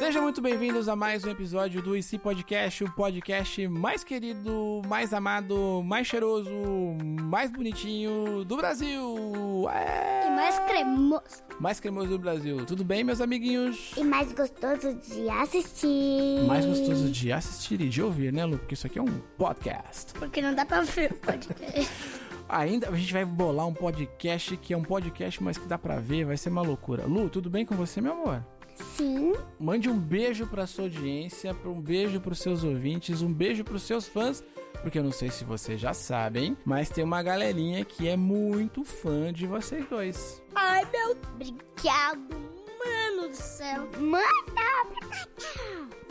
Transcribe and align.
Sejam 0.00 0.22
muito 0.22 0.40
bem-vindos 0.40 0.88
a 0.88 0.96
mais 0.96 1.26
um 1.26 1.30
episódio 1.30 1.82
do 1.82 1.94
IC 1.94 2.16
Podcast, 2.16 2.84
o 2.84 2.90
podcast 2.90 3.68
mais 3.68 4.02
querido, 4.02 4.80
mais 4.88 5.12
amado, 5.12 5.82
mais 5.84 6.06
cheiroso, 6.06 6.50
mais 7.22 7.50
bonitinho 7.52 8.42
do 8.42 8.56
Brasil. 8.56 9.68
É... 9.68 10.26
E 10.26 10.30
mais 10.30 10.58
cremoso. 10.60 11.22
Mais 11.60 11.80
cremoso 11.80 12.08
do 12.08 12.18
Brasil. 12.18 12.64
Tudo 12.64 12.82
bem, 12.82 13.04
meus 13.04 13.20
amiguinhos? 13.20 13.92
E 13.94 14.02
mais 14.02 14.32
gostoso 14.32 14.94
de 14.94 15.28
assistir. 15.28 16.46
Mais 16.46 16.64
gostoso 16.64 17.10
de 17.10 17.30
assistir 17.30 17.78
e 17.82 17.88
de 17.90 18.02
ouvir, 18.02 18.32
né, 18.32 18.46
Lu? 18.46 18.56
Porque 18.56 18.72
isso 18.72 18.86
aqui 18.86 18.98
é 18.98 19.02
um 19.02 19.20
podcast. 19.36 20.14
Porque 20.14 20.40
não 20.40 20.54
dá 20.54 20.64
pra 20.64 20.80
ver 20.80 21.12
o 21.12 21.16
podcast. 21.16 21.92
Ainda 22.48 22.88
a 22.88 22.96
gente 22.96 23.12
vai 23.12 23.26
bolar 23.26 23.66
um 23.66 23.74
podcast 23.74 24.56
que 24.56 24.72
é 24.72 24.76
um 24.78 24.82
podcast, 24.82 25.42
mas 25.42 25.58
que 25.58 25.68
dá 25.68 25.76
pra 25.76 25.96
ver, 25.96 26.24
vai 26.24 26.38
ser 26.38 26.48
uma 26.48 26.62
loucura. 26.62 27.04
Lu, 27.04 27.28
tudo 27.28 27.50
bem 27.50 27.66
com 27.66 27.74
você, 27.74 28.00
meu 28.00 28.14
amor? 28.14 28.42
Sim. 28.96 29.32
Mande 29.58 29.88
um 29.88 29.98
beijo 29.98 30.46
pra 30.46 30.66
sua 30.66 30.84
audiência, 30.84 31.56
um 31.64 31.80
beijo 31.80 32.20
pros 32.20 32.38
seus 32.38 32.64
ouvintes, 32.64 33.22
um 33.22 33.32
beijo 33.32 33.64
pros 33.64 33.82
seus 33.82 34.06
fãs, 34.08 34.42
porque 34.82 34.98
eu 34.98 35.04
não 35.04 35.12
sei 35.12 35.30
se 35.30 35.44
vocês 35.44 35.80
já 35.80 35.92
sabem, 35.92 36.56
mas 36.64 36.88
tem 36.88 37.04
uma 37.04 37.22
galerinha 37.22 37.84
que 37.84 38.08
é 38.08 38.16
muito 38.16 38.84
fã 38.84 39.32
de 39.32 39.46
vocês 39.46 39.86
dois. 39.88 40.42
Ai, 40.54 40.86
meu... 40.92 41.16
Obrigado, 41.34 42.36
mano 42.84 43.28
do 43.28 43.36
céu. 43.36 43.88
Manda! 43.98 44.24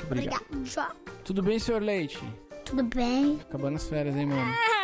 Obrigado. 0.03 0.45
Obrigado. 0.51 0.95
Tudo 1.23 1.43
bem, 1.43 1.59
senhor 1.59 1.81
Leite? 1.81 2.19
Tudo 2.65 2.83
bem? 2.83 3.39
Acabando 3.41 3.75
as 3.75 3.87
férias, 3.87 4.15
hein, 4.15 4.27
mano? 4.27 4.41
Pra 4.41 4.78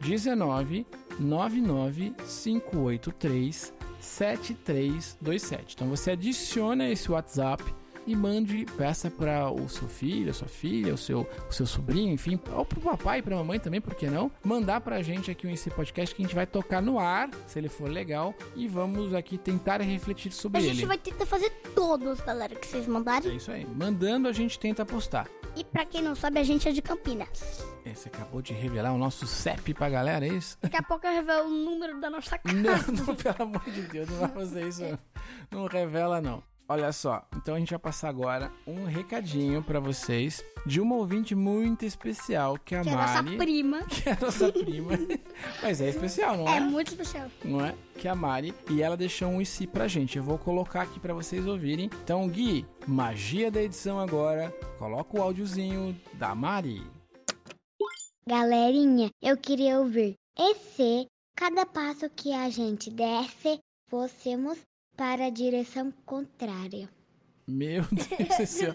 19 0.00 0.86
99583 1.20 3.74
7327. 4.00 5.74
Então 5.74 5.88
você 5.88 6.12
adiciona 6.12 6.88
esse 6.88 7.12
WhatsApp 7.12 7.62
e 8.06 8.16
mande, 8.16 8.64
peça 8.76 9.10
para 9.10 9.50
o 9.50 9.68
seu 9.68 9.88
filho, 9.88 10.30
a 10.30 10.34
sua 10.34 10.48
filha, 10.48 10.94
o 10.94 10.98
seu, 10.98 11.28
o 11.48 11.52
seu 11.52 11.66
sobrinho, 11.66 12.12
enfim, 12.12 12.38
ou 12.52 12.64
pro 12.64 12.80
papai 12.80 13.18
e 13.20 13.22
pra 13.22 13.36
mamãe 13.36 13.58
também, 13.60 13.80
por 13.80 13.94
que 13.94 14.06
não? 14.08 14.30
Mandar 14.44 14.80
pra 14.80 15.02
gente 15.02 15.30
aqui 15.30 15.46
um 15.46 15.50
esse 15.50 15.70
podcast 15.70 16.14
que 16.14 16.22
a 16.22 16.24
gente 16.26 16.34
vai 16.34 16.46
tocar 16.46 16.80
no 16.82 16.98
ar, 16.98 17.30
se 17.46 17.58
ele 17.58 17.68
for 17.68 17.88
legal, 17.88 18.34
e 18.56 18.66
vamos 18.66 19.14
aqui 19.14 19.38
tentar 19.38 19.80
refletir 19.80 20.32
sobre 20.32 20.60
A 20.60 20.64
ele. 20.64 20.74
gente 20.74 20.86
vai 20.86 20.98
tentar 20.98 21.26
fazer 21.26 21.50
todos, 21.74 22.20
galera, 22.20 22.54
que 22.54 22.66
vocês 22.66 22.86
É 22.86 22.90
mandarem. 22.90 23.36
isso 23.36 23.50
aí. 23.50 23.66
Mandando, 23.66 24.28
a 24.28 24.32
gente 24.32 24.58
tenta 24.58 24.84
postar. 24.84 25.28
E 25.54 25.62
pra 25.64 25.84
quem 25.84 26.00
não 26.02 26.14
sabe, 26.14 26.38
a 26.40 26.42
gente 26.42 26.66
é 26.66 26.72
de 26.72 26.80
Campinas. 26.80 27.62
É, 27.84 27.92
Você 27.94 28.08
acabou 28.08 28.40
de 28.40 28.52
revelar 28.54 28.92
o 28.92 28.98
nosso 28.98 29.26
CEP 29.26 29.74
pra 29.74 29.90
galera, 29.90 30.26
é 30.26 30.30
isso? 30.30 30.56
Daqui 30.62 30.76
a 30.78 30.82
pouco 30.82 31.06
eu 31.06 31.12
revelo 31.12 31.46
o 31.46 31.50
número 31.50 32.00
da 32.00 32.08
nossa 32.08 32.38
casa. 32.38 32.56
Não, 32.56 33.04
não, 33.06 33.14
pelo 33.14 33.36
amor 33.38 33.62
de 33.70 33.82
Deus, 33.82 34.08
não 34.08 34.18
vai 34.20 34.28
fazer 34.28 34.66
isso. 34.66 34.82
não. 34.82 34.98
Não 35.52 35.66
revela, 35.66 36.20
não. 36.20 36.42
Olha 36.72 36.90
só, 36.90 37.22
então 37.36 37.54
a 37.54 37.58
gente 37.58 37.68
vai 37.68 37.78
passar 37.78 38.08
agora 38.08 38.50
um 38.66 38.86
recadinho 38.86 39.62
pra 39.62 39.78
vocês 39.78 40.42
de 40.64 40.80
uma 40.80 40.94
ouvinte 40.94 41.34
muito 41.34 41.84
especial, 41.84 42.56
que 42.64 42.74
é 42.74 42.78
a 42.78 42.82
Que 42.82 42.88
é 42.88 42.92
a 42.92 42.96
nossa 42.96 43.22
Mari. 43.22 43.36
prima. 43.36 43.82
Que 43.92 44.08
é 44.08 44.12
a 44.12 44.18
nossa 44.18 44.50
prima. 44.50 44.92
Mas 45.62 45.82
é 45.82 45.90
especial, 45.90 46.34
não 46.38 46.48
é? 46.48 46.56
É 46.56 46.60
muito 46.60 46.88
especial. 46.88 47.30
Não 47.44 47.62
é? 47.62 47.74
Que 47.98 48.08
é 48.08 48.10
a 48.10 48.14
Mari. 48.14 48.54
E 48.70 48.80
ela 48.80 48.96
deixou 48.96 49.28
um 49.28 49.42
IC 49.42 49.66
pra 49.66 49.86
gente. 49.86 50.16
Eu 50.16 50.24
vou 50.24 50.38
colocar 50.38 50.80
aqui 50.80 50.98
pra 50.98 51.12
vocês 51.12 51.46
ouvirem. 51.46 51.90
Então, 52.02 52.26
Gui, 52.26 52.64
magia 52.86 53.50
da 53.50 53.62
edição 53.62 54.00
agora. 54.00 54.50
Coloca 54.78 55.18
o 55.18 55.20
áudiozinho 55.22 55.94
da 56.14 56.34
Mari. 56.34 56.82
Galerinha, 58.26 59.10
eu 59.20 59.36
queria 59.36 59.78
ouvir. 59.78 60.14
Esse, 60.38 61.06
cada 61.36 61.66
passo 61.66 62.08
que 62.08 62.32
a 62.32 62.48
gente 62.48 62.90
desce, 62.90 63.58
fossemos 63.90 64.56
para 64.96 65.26
a 65.26 65.30
direção 65.30 65.92
contrária. 66.04 66.88
Meu 67.46 67.84
Deus 67.90 68.38
do 68.38 68.46
céu. 68.46 68.74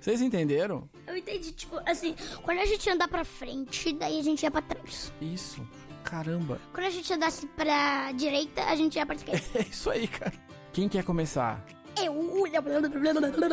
Vocês 0.00 0.20
entenderam? 0.20 0.88
Eu 1.06 1.16
entendi, 1.16 1.52
tipo, 1.52 1.78
assim, 1.86 2.16
quando 2.42 2.58
a 2.58 2.66
gente 2.66 2.90
andar 2.90 3.06
pra 3.06 3.24
frente, 3.24 3.92
daí 3.92 4.18
a 4.18 4.22
gente 4.22 4.42
ia 4.42 4.50
pra 4.50 4.60
trás. 4.60 5.12
Isso. 5.20 5.64
Caramba. 6.02 6.60
Quando 6.72 6.86
a 6.86 6.90
gente 6.90 7.12
andasse 7.12 7.46
pra 7.46 8.10
direita, 8.12 8.64
a 8.64 8.74
gente 8.74 8.96
ia 8.96 9.06
pra 9.06 9.14
esquerda. 9.14 9.42
É 9.54 9.62
isso 9.62 9.88
aí, 9.88 10.08
cara. 10.08 10.32
Quem 10.72 10.88
quer 10.88 11.04
começar? 11.04 11.64
Eu. 12.02 12.12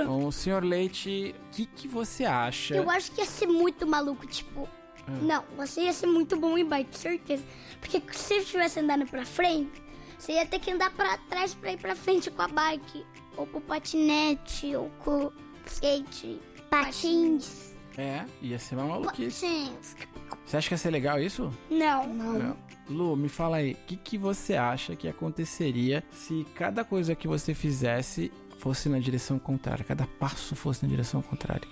Bom, 0.07 0.27
o 0.27 0.31
senhor 0.31 0.63
Leite, 0.63 1.35
o 1.37 1.49
que, 1.51 1.65
que 1.67 1.87
você 1.87 2.25
acha? 2.25 2.75
Eu 2.75 2.89
acho 2.89 3.11
que 3.11 3.21
ia 3.21 3.27
ser 3.27 3.47
muito 3.47 3.85
maluco, 3.85 4.25
tipo. 4.25 4.67
Não, 5.21 5.43
você 5.57 5.81
ia 5.81 5.93
ser 5.93 6.07
muito 6.07 6.37
bom 6.37 6.57
em 6.57 6.65
bike, 6.65 6.97
certeza. 6.97 7.43
Porque 7.79 8.01
se 8.11 8.23
você 8.23 8.35
estivesse 8.37 8.79
andando 8.79 9.05
pra 9.05 9.25
frente, 9.25 9.81
você 10.19 10.33
ia 10.33 10.45
ter 10.45 10.59
que 10.59 10.69
andar 10.69 10.91
pra 10.91 11.17
trás 11.29 11.55
pra 11.55 11.71
ir 11.71 11.77
pra 11.77 11.95
frente 11.95 12.29
com 12.29 12.41
a 12.41 12.47
bike. 12.47 13.05
Ou 13.37 13.47
com 13.47 13.59
o 13.59 13.61
patinete, 13.61 14.75
ou 14.75 14.89
com 14.99 15.27
o 15.27 15.33
skate. 15.65 16.39
Patins. 16.69 17.73
É, 17.97 18.25
ia 18.41 18.59
ser 18.59 18.75
uma 18.75 18.85
maluquice. 18.85 19.45
Patins. 19.45 19.95
Você 20.45 20.57
acha 20.57 20.67
que 20.67 20.73
ia 20.73 20.77
ser 20.77 20.89
legal 20.91 21.19
isso? 21.19 21.51
Não. 21.69 22.05
Não. 22.07 22.57
Lu, 22.89 23.15
me 23.15 23.29
fala 23.29 23.57
aí, 23.57 23.73
o 23.73 23.75
que, 23.85 23.95
que 23.95 24.17
você 24.17 24.55
acha 24.55 24.95
que 24.95 25.07
aconteceria 25.07 26.03
se 26.11 26.45
cada 26.55 26.83
coisa 26.83 27.15
que 27.15 27.27
você 27.27 27.53
fizesse 27.53 28.31
fosse 28.57 28.89
na 28.89 28.99
direção 28.99 29.39
contrária, 29.39 29.85
cada 29.85 30.05
passo 30.19 30.55
fosse 30.55 30.83
na 30.83 30.89
direção 30.89 31.21
contrária? 31.21 31.67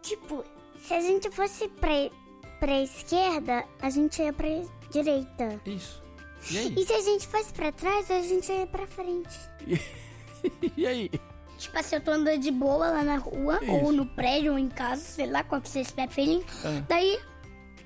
Tipo, 0.00 0.44
se 0.78 0.94
a 0.94 1.00
gente 1.00 1.30
fosse 1.30 1.68
pra, 1.68 2.10
pra 2.58 2.82
esquerda, 2.82 3.64
a 3.82 3.90
gente 3.90 4.22
ia 4.22 4.32
pra 4.32 4.48
direita. 4.90 5.60
Isso. 5.66 6.02
E 6.50 6.58
aí? 6.58 6.74
E 6.76 6.84
se 6.84 6.92
a 6.92 7.00
gente 7.00 7.26
fosse 7.26 7.52
pra 7.52 7.72
trás, 7.72 8.10
a 8.10 8.20
gente 8.22 8.50
ia 8.50 8.66
pra 8.66 8.86
frente. 8.86 9.38
e 10.76 10.86
aí? 10.86 11.10
Tipo 11.58 11.78
assim, 11.78 11.96
eu 11.96 12.00
tô 12.00 12.10
andando 12.12 12.38
de 12.38 12.50
boa 12.50 12.88
lá 12.90 13.02
na 13.02 13.16
rua, 13.16 13.58
Isso. 13.62 13.72
ou 13.72 13.92
no 13.92 14.06
prédio, 14.06 14.52
ou 14.52 14.58
em 14.58 14.68
casa, 14.68 15.02
sei 15.02 15.26
lá, 15.26 15.44
qual 15.44 15.60
que 15.60 15.68
vocês 15.68 15.90
preferem. 15.90 16.42
Ah. 16.64 16.82
Daí, 16.88 17.18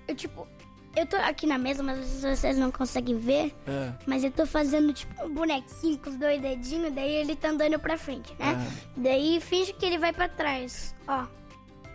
eu 0.07 0.15
tipo, 0.15 0.47
eu 0.95 1.05
tô 1.07 1.17
aqui 1.17 1.45
na 1.45 1.59
mesa, 1.59 1.83
mas 1.83 1.99
vocês 2.23 2.57
não 2.57 2.71
conseguem 2.71 3.19
ver. 3.19 3.53
Ah, 3.67 3.95
Mas 4.07 4.23
eu 4.23 4.31
tô 4.31 4.47
fazendo 4.47 4.93
tipo 4.93 5.25
um 5.25 5.35
bonequinho 5.35 5.99
com 5.99 6.09
os 6.09 6.17
dois 6.17 6.41
dedinhos, 6.41 6.93
daí 6.95 7.17
ele 7.17 7.35
tá 7.35 7.49
andando 7.49 7.77
pra 7.81 7.99
frente, 7.99 8.33
né? 8.39 8.55
Ah. 8.57 8.73
Daí 8.97 9.41
finge 9.41 9.73
que 9.73 9.85
ele 9.85 9.99
vai 9.99 10.13
pra 10.13 10.29
trás. 10.29 10.95
Ó. 11.09 11.27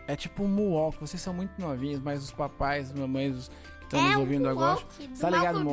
é 0.05 0.15
tipo 0.17 0.43
um 0.43 0.47
Moonwalk. 0.49 0.99
Vocês 0.99 1.21
são 1.21 1.33
muito 1.33 1.51
novinhos, 1.61 2.01
mas 2.01 2.21
os 2.21 2.31
papais, 2.31 2.91
as 2.91 2.99
mamães 2.99 3.35
os 3.37 3.47
que 3.47 3.85
estão 3.85 3.99
É 4.01 4.03
nos 4.03 4.15
um 4.17 4.19
ouvindo 4.19 4.49
agora. 4.49 4.73
Moonwalk 4.81 5.07
do 5.07 5.19
Tá 5.19 5.29
ligado 5.29 5.59
no 5.63 5.71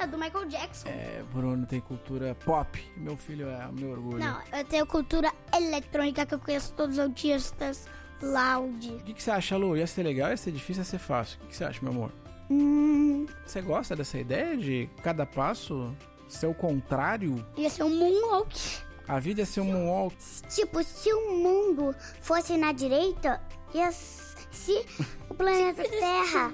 É 0.00 0.06
do 0.06 0.18
Michael 0.18 0.46
Jackson. 0.46 0.88
É, 0.88 1.22
Bruno 1.32 1.66
tem 1.66 1.80
cultura 1.80 2.34
pop. 2.44 2.82
Meu 2.96 3.16
filho 3.16 3.48
é 3.48 3.66
o 3.66 3.72
meu 3.72 3.90
orgulho. 3.90 4.18
Não, 4.18 4.40
eu 4.52 4.64
tenho 4.64 4.86
cultura 4.86 5.32
eletrônica 5.54 6.24
que 6.26 6.34
eu 6.34 6.38
conheço 6.38 6.72
todos 6.74 6.96
os 6.96 7.04
autistas. 7.04 7.86
Loud. 8.22 8.88
O 8.88 8.98
que, 9.04 9.14
que 9.14 9.22
você 9.22 9.30
acha, 9.30 9.56
Lu? 9.56 9.76
Ia 9.76 9.86
ser 9.86 10.02
legal, 10.02 10.30
ia 10.30 10.36
ser 10.36 10.52
difícil, 10.52 10.82
ia 10.82 10.84
ser 10.84 10.98
fácil. 10.98 11.38
O 11.38 11.40
que, 11.42 11.48
que 11.48 11.56
você 11.56 11.64
acha, 11.64 11.78
meu 11.82 11.92
amor? 11.92 12.12
Hum, 12.50 13.26
Você 13.46 13.62
gosta 13.62 13.94
dessa 13.96 14.18
ideia 14.18 14.56
de 14.56 14.88
cada 15.02 15.24
passo 15.24 15.94
ser 16.28 16.46
o 16.46 16.54
contrário? 16.54 17.44
Ia 17.56 17.70
ser 17.70 17.84
um 17.84 17.90
Moonwalk. 17.90 18.80
A 19.08 19.18
vida 19.18 19.42
é 19.42 19.44
ser 19.44 19.60
um 19.60 19.64
Moonwalk. 19.72 20.14
tipo, 20.48 20.82
se 20.84 21.12
o 21.12 21.30
mundo 21.36 21.94
fosse 22.20 22.56
na 22.56 22.72
direita, 22.72 23.40
ia. 23.72 23.90
Se 23.92 24.84
o 25.28 25.34
planeta 25.34 25.82
Terra. 25.88 26.52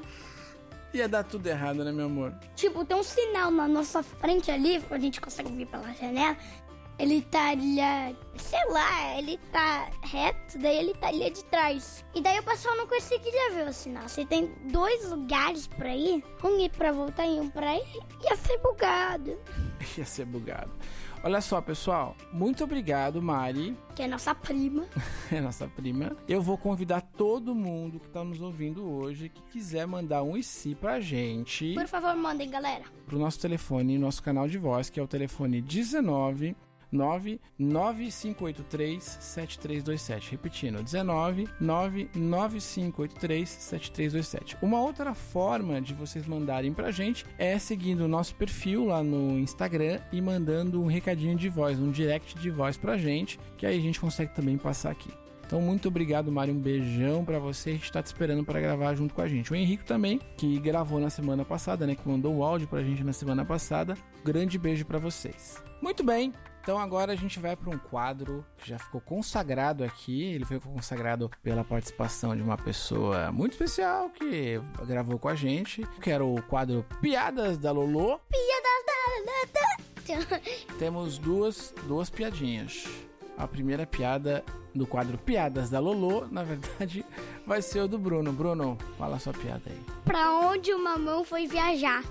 Ia 0.97 1.07
dar 1.07 1.25
tudo 1.25 1.47
errado, 1.47 1.85
né, 1.85 1.93
meu 1.93 2.07
amor? 2.07 2.33
Tipo, 2.55 2.83
tem 2.83 2.97
um 2.97 3.03
sinal 3.03 3.51
na 3.51 3.69
nossa 3.69 4.03
frente 4.03 4.51
ali, 4.51 4.83
a 4.91 4.99
gente 4.99 5.21
consegue 5.21 5.53
ver 5.53 5.67
pela 5.67 5.93
janela. 5.93 6.35
Ele 6.99 7.17
estaria, 7.17 8.17
sei 8.39 8.65
lá, 8.71 9.19
ele 9.19 9.39
tá 9.53 9.91
reto, 10.03 10.59
daí 10.59 10.79
ele 10.79 10.93
estaria 10.93 11.31
de 11.31 11.45
trás. 11.45 12.03
E 12.15 12.23
daí 12.23 12.39
o 12.39 12.43
pessoal 12.43 12.75
não 12.79 12.87
conseguiria 12.87 13.51
ver 13.51 13.69
o 13.69 13.73
sinal. 13.75 14.09
Você 14.09 14.25
tem 14.25 14.51
dois 14.71 15.11
lugares 15.11 15.67
pra 15.67 15.95
ir, 15.95 16.25
um 16.43 16.59
ir 16.59 16.71
pra 16.71 16.93
voltar 16.93 17.27
e 17.27 17.39
um 17.39 17.51
pra 17.51 17.77
ir, 17.77 18.03
ia 18.25 18.35
ser 18.35 18.57
bugado. 18.63 19.39
Ia 19.99 20.07
ser 20.07 20.25
bugado. 20.25 20.73
Olha 21.23 21.41
só, 21.41 21.61
pessoal. 21.61 22.17
Muito 22.33 22.63
obrigado, 22.63 23.21
Mari. 23.21 23.77
Que 23.97 24.03
é 24.03 24.07
nossa 24.09 24.35
prima. 24.35 24.85
é 25.33 25.41
nossa 25.41 25.67
prima. 25.69 26.15
Eu 26.29 26.43
vou 26.43 26.59
convidar 26.59 27.01
todo 27.01 27.55
mundo 27.55 27.99
que 27.99 28.09
tá 28.11 28.23
nos 28.23 28.43
ouvindo 28.43 28.85
hoje 28.87 29.31
que 29.31 29.41
quiser 29.53 29.87
mandar 29.87 30.23
um 30.23 30.37
IC 30.37 30.75
pra 30.75 31.01
gente 31.01 31.73
Por 31.73 31.89
favor, 31.89 32.15
mandem, 32.15 32.51
galera. 32.51 32.85
pro 33.07 33.19
nosso 33.19 33.41
telefone, 33.41 33.97
nosso 33.97 34.23
canal 34.23 34.47
de 34.47 34.59
voz, 34.59 34.91
que 34.91 35.01
é 35.01 35.03
o 35.03 35.07
telefone 35.09 35.63
19 35.63 36.55
99583 36.97 39.19
7327. 39.21 40.31
Repetindo, 40.33 40.83
19 40.83 41.49
99583 41.61 43.49
7327. 43.49 44.57
Uma 44.63 44.81
outra 44.81 45.15
forma 45.15 45.81
de 45.81 45.95
vocês 45.95 46.27
mandarem 46.27 46.73
pra 46.73 46.91
gente 46.91 47.25
é 47.39 47.59
seguindo 47.59 48.01
o 48.01 48.09
nosso 48.09 48.35
perfil 48.35 48.87
lá 48.87 49.03
no 49.03 49.39
Instagram 49.39 50.01
e 50.13 50.21
mandando 50.21 50.83
um 50.83 50.87
recadinho 50.87 51.37
de 51.37 51.49
voz, 51.49 51.79
um 51.79 51.91
direct 51.91 52.39
de 52.39 52.51
voz 52.51 52.77
pra 52.77 52.97
gente, 52.97 53.39
que 53.57 53.67
aí 53.67 53.79
a 53.79 53.83
gente 53.83 54.01
consegue 54.01 54.35
também 54.35 54.57
passar 54.57 54.91
aqui. 54.91 55.11
Então, 55.47 55.61
muito 55.61 55.87
obrigado, 55.87 56.33
Mário. 56.33 56.53
Um 56.53 56.59
beijão 56.59 57.25
pra 57.25 57.39
você. 57.39 57.71
A 57.71 57.73
gente 57.75 57.93
tá 57.93 58.03
te 58.03 58.07
esperando 58.07 58.45
pra 58.45 58.61
gravar 58.61 58.95
junto 58.95 59.15
com 59.15 59.23
a 59.23 59.29
gente. 59.29 59.53
O 59.53 59.55
Henrique 59.55 59.85
também, 59.85 60.21
que 60.37 60.59
gravou 60.59 60.99
na 60.99 61.09
semana 61.09 61.45
passada, 61.45 61.87
né? 61.87 61.95
Que 61.95 62.09
mandou 62.09 62.35
o 62.35 62.43
áudio 62.43 62.67
pra 62.67 62.83
gente 62.83 63.05
na 63.05 63.13
semana 63.13 63.45
passada. 63.45 63.95
Grande 64.25 64.59
beijo 64.59 64.85
pra 64.85 64.99
vocês. 64.99 65.63
Muito 65.81 66.03
bem. 66.03 66.33
Então 66.67 66.81
agora 66.81 67.13
a 67.13 67.15
gente 67.15 67.39
vai 67.39 67.55
para 67.55 67.71
um 67.71 67.79
quadro 67.79 68.45
que 68.59 68.69
já 68.71 68.77
ficou 68.77 69.01
consagrado 69.01 69.85
aqui. 69.85 70.35
Ele 70.35 70.45
foi 70.45 70.59
consagrado 70.59 71.31
pela 71.41 71.63
participação 71.63 72.35
de 72.35 72.43
uma 72.43 72.59
pessoa 72.59 73.31
muito 73.31 73.53
especial 73.53 74.11
que 74.11 74.61
gravou 74.85 75.17
com 75.17 75.29
a 75.29 75.37
gente, 75.37 75.87
que 76.03 76.11
era 76.11 76.25
o 76.25 76.43
quadro 76.43 76.85
Piadas 77.01 77.57
da 77.57 77.71
Lolo. 77.71 78.21
Temos 80.77 81.19
duas, 81.19 81.73
duas 81.87 82.11
piadinhas. 82.11 82.85
A 83.39 83.47
primeira 83.47 83.87
piada 83.87 84.45
do 84.75 84.89
quadro 84.89 85.17
Piadas 85.19 85.71
da 85.71 85.79
Lolo, 85.79 86.27
na 86.33 86.43
verdade, 86.43 87.07
vai 87.47 87.63
ser 87.63 87.79
o 87.79 87.87
do 87.87 87.97
Bruno. 87.97 88.33
Bruno, 88.33 88.77
fala 88.99 89.15
a 89.15 89.21
sua 89.21 89.33
piada 89.33 89.63
aí. 89.67 89.81
Pra 90.05 90.33
onde 90.33 90.75
o 90.75 90.83
mamão 90.83 91.23
foi 91.23 91.47
viajar? 91.47 92.03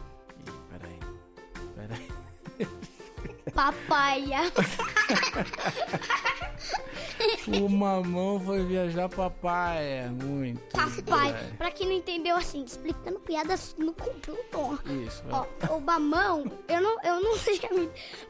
Papaya. 3.55 4.51
O 7.47 7.69
mamão 7.69 8.39
foi 8.39 8.65
viajar 8.65 9.07
papai. 9.07 10.09
Muito. 10.09 10.59
Papai. 10.71 11.33
bem. 11.33 11.57
Pra 11.57 11.71
quem 11.71 11.87
não 11.87 11.95
entendeu, 11.95 12.35
assim, 12.35 12.63
explicando 12.63 13.19
piadas 13.19 13.75
no 13.77 13.93
computador. 13.93 14.81
Isso, 15.05 15.23
é. 15.29 15.67
Ó, 15.69 15.77
o 15.77 15.81
mamão, 15.81 16.43
eu 16.67 16.81
não, 16.81 17.01
eu 17.03 17.21
não 17.21 17.37
sei, 17.37 17.59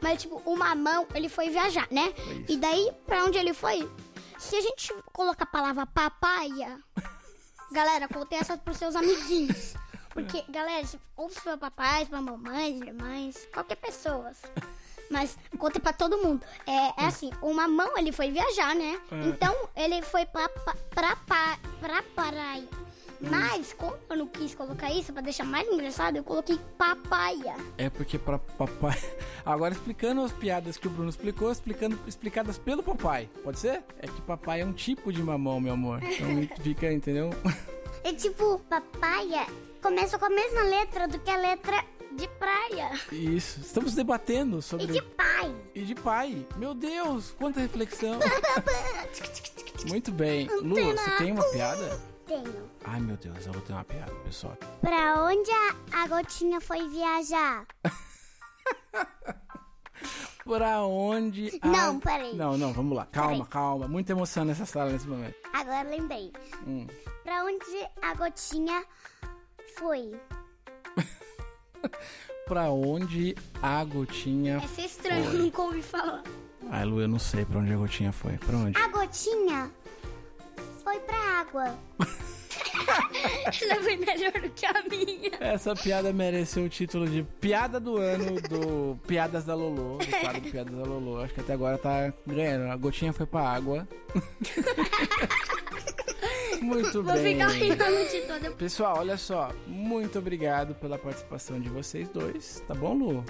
mas 0.00 0.22
tipo, 0.22 0.40
o 0.44 0.56
mamão, 0.56 1.06
ele 1.14 1.28
foi 1.28 1.48
viajar, 1.48 1.88
né? 1.90 2.12
isso. 2.16 2.52
E 2.52 2.56
daí, 2.56 2.92
pra 3.06 3.24
onde 3.24 3.38
ele 3.38 3.52
foi? 3.52 3.88
Se 4.38 4.56
a 4.56 4.60
gente 4.60 4.94
colocar 5.12 5.44
a 5.44 5.48
palavra 5.48 5.86
papaya, 5.86 6.78
galera, 7.72 8.08
contem 8.08 8.38
essa 8.38 8.56
pros 8.56 8.76
seus 8.76 8.94
amiguinhos. 8.94 9.74
Porque, 10.10 10.42
galera, 10.48 10.86
ou 11.16 11.28
pra 11.28 11.58
papais, 11.58 12.08
pra 12.08 12.22
mamães, 12.22 12.80
irmãs, 12.80 13.48
qualquer 13.52 13.76
pessoa. 13.76 14.32
Mas 15.10 15.36
conta 15.58 15.78
pra 15.80 15.92
todo 15.92 16.18
mundo. 16.18 16.44
É, 16.66 17.02
é 17.02 17.06
assim, 17.06 17.30
o 17.40 17.52
mamão, 17.52 17.96
ele 17.96 18.12
foi 18.12 18.30
viajar, 18.30 18.74
né? 18.74 18.98
É. 19.10 19.26
Então, 19.28 19.54
ele 19.76 20.02
foi 20.02 20.26
pra, 20.26 20.48
pra, 20.48 20.74
pra, 20.90 21.16
pa- 21.16 21.58
pra 21.80 22.02
praia. 22.14 22.64
Hum. 23.22 23.28
Mas, 23.30 23.72
como 23.72 23.96
eu 24.10 24.16
não 24.18 24.26
quis 24.26 24.54
colocar 24.54 24.90
isso 24.92 25.10
pra 25.12 25.22
deixar 25.22 25.44
mais 25.44 25.66
engraçado, 25.68 26.16
eu 26.16 26.24
coloquei 26.24 26.58
papaya. 26.76 27.56
É 27.78 27.88
porque 27.88 28.18
para 28.18 28.38
papai. 28.38 28.98
Agora 29.46 29.72
explicando 29.72 30.20
as 30.22 30.32
piadas 30.32 30.76
que 30.76 30.86
o 30.86 30.90
Bruno 30.90 31.08
explicou, 31.08 31.50
explicando 31.50 31.98
explicadas 32.06 32.58
pelo 32.58 32.82
papai. 32.82 33.30
Pode 33.42 33.58
ser? 33.58 33.82
É 33.98 34.06
que 34.06 34.20
papai 34.22 34.60
é 34.60 34.66
um 34.66 34.72
tipo 34.72 35.10
de 35.12 35.22
mamão, 35.22 35.60
meu 35.60 35.72
amor. 35.72 36.02
Então 36.02 36.28
fica, 36.62 36.92
entendeu? 36.92 37.30
É 38.04 38.12
tipo, 38.12 38.58
papaya 38.68 39.46
começa 39.80 40.18
com 40.18 40.24
a 40.26 40.30
mesma 40.30 40.62
letra 40.64 41.08
do 41.08 41.18
que 41.18 41.30
a 41.30 41.36
letra 41.38 41.82
De 42.16 42.28
praia. 42.28 42.90
Isso. 43.12 43.60
Estamos 43.60 43.94
debatendo 43.94 44.58
e 44.58 44.62
sobre 44.62 44.86
de 44.86 45.02
pai. 45.02 45.54
e 45.74 45.82
de 45.82 45.94
pai. 45.94 46.46
Meu 46.56 46.74
Deus, 46.74 47.32
quanta 47.38 47.60
reflexão. 47.60 48.18
Muito 49.88 50.10
bem. 50.10 50.48
Lu, 50.62 50.74
você 50.74 51.10
tem 51.18 51.32
uma 51.32 51.44
piada? 51.50 52.00
Tenho. 52.26 52.70
Ai, 52.84 53.00
meu 53.00 53.16
Deus, 53.16 53.46
eu 53.46 53.52
vou 53.52 53.62
ter 53.62 53.72
uma 53.72 53.84
piada, 53.84 54.12
pessoal. 54.24 54.56
Pra 54.80 55.22
onde 55.24 55.50
a, 55.50 56.02
a 56.02 56.06
gotinha 56.08 56.60
foi 56.60 56.88
viajar? 56.88 57.66
Pra 60.44 60.84
onde 60.86 61.58
a... 61.60 61.66
Não, 61.66 61.98
peraí. 61.98 62.36
Não, 62.36 62.56
não, 62.56 62.72
vamos 62.72 62.96
lá. 62.96 63.04
Calma, 63.06 63.30
Peraí. 63.38 63.48
calma. 63.48 63.88
Muita 63.88 64.12
emoção 64.12 64.44
nessa 64.44 64.64
sala 64.64 64.92
nesse 64.92 65.08
momento. 65.08 65.34
Agora 65.52 65.88
lembrei. 65.88 66.32
Hum. 66.66 66.86
Pra 67.24 67.44
onde 67.44 67.88
a 68.00 68.14
gotinha 68.14 68.84
foi? 69.76 70.14
Pra 72.46 72.70
onde 72.70 73.34
a 73.60 73.82
gotinha 73.82 74.60
Essa 74.62 74.80
é 74.80 74.84
estranho, 74.84 75.24
eu 75.24 75.32
nunca 75.32 75.62
ouvi 75.62 75.82
falar. 75.82 76.22
Ai, 76.70 76.84
Lu, 76.84 77.00
eu 77.00 77.08
não 77.08 77.18
sei 77.18 77.44
pra 77.44 77.58
onde 77.58 77.72
a 77.72 77.76
gotinha 77.76 78.12
foi. 78.12 78.38
Pra 78.38 78.56
onde? 78.56 78.78
A 78.78 78.86
gotinha 78.88 79.70
foi 80.84 80.98
pra 81.00 81.16
água. 81.40 81.76
Ela 83.62 83.82
foi 83.82 83.96
melhor 83.96 84.32
do 84.32 84.50
que 84.50 84.66
a 84.66 84.82
minha. 84.88 85.30
Essa 85.40 85.74
piada 85.74 86.12
mereceu 86.12 86.64
o 86.64 86.68
título 86.68 87.08
de 87.08 87.22
Piada 87.40 87.80
do 87.80 87.96
Ano 87.98 88.40
do 88.40 88.96
Piadas 89.06 89.44
da 89.44 89.54
Lolo. 89.54 89.98
Do 89.98 90.06
quadro 90.06 90.40
Piadas 90.42 90.74
da 90.74 90.84
Lolo. 90.84 91.22
Acho 91.22 91.34
que 91.34 91.40
até 91.40 91.52
agora 91.52 91.78
tá 91.78 92.12
ganhando. 92.26 92.70
A 92.70 92.76
gotinha 92.76 93.12
foi 93.12 93.26
pra 93.26 93.40
água. 93.40 93.86
Muito 96.62 97.02
Vou 97.02 97.14
bem. 97.14 97.34
ficar 97.34 97.48
rindo 97.48 97.84
de 98.10 98.20
toda. 98.22 98.50
Pessoal, 98.52 98.98
olha 98.98 99.16
só. 99.16 99.50
Muito 99.66 100.18
obrigado 100.18 100.74
pela 100.74 100.98
participação 100.98 101.60
de 101.60 101.68
vocês 101.68 102.08
dois. 102.08 102.62
Tá 102.66 102.74
bom, 102.74 102.94
Lu? 102.94 103.24